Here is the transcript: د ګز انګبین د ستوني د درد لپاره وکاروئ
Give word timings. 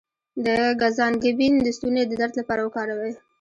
د 0.45 0.47
ګز 0.81 0.97
انګبین 1.07 1.53
د 1.61 1.67
ستوني 1.77 2.03
د 2.07 2.11
درد 2.19 2.33
لپاره 2.39 2.61
وکاروئ 2.63 3.13